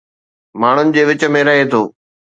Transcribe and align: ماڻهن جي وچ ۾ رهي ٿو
ماڻهن 0.61 0.89
جي 0.95 1.03
وچ 1.11 1.27
۾ 1.37 1.45
رهي 1.49 1.71
ٿو 1.71 1.83